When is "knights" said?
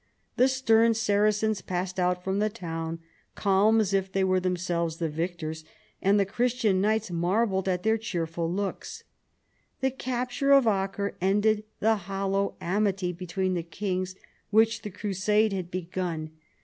6.81-7.11